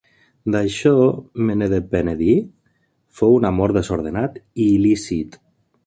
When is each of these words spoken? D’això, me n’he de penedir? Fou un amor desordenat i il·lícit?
D’això, 0.53 0.93
me 1.49 1.57
n’he 1.59 1.67
de 1.75 1.81
penedir? 1.93 2.35
Fou 3.21 3.39
un 3.43 3.49
amor 3.53 3.79
desordenat 3.79 4.45
i 4.45 4.69
il·lícit? 4.79 5.43